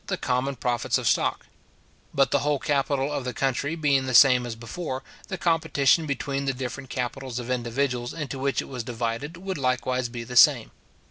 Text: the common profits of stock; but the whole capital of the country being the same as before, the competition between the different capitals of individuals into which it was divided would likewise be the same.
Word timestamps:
the 0.07 0.17
common 0.17 0.55
profits 0.55 0.97
of 0.97 1.07
stock; 1.07 1.45
but 2.11 2.31
the 2.31 2.39
whole 2.39 2.57
capital 2.57 3.11
of 3.13 3.23
the 3.23 3.35
country 3.35 3.75
being 3.75 4.07
the 4.07 4.15
same 4.15 4.47
as 4.47 4.55
before, 4.55 5.03
the 5.27 5.37
competition 5.37 6.07
between 6.07 6.45
the 6.45 6.55
different 6.55 6.89
capitals 6.89 7.37
of 7.37 7.51
individuals 7.51 8.11
into 8.11 8.39
which 8.39 8.63
it 8.63 8.67
was 8.67 8.83
divided 8.83 9.37
would 9.37 9.59
likewise 9.59 10.09
be 10.09 10.23
the 10.23 10.35
same. 10.35 10.71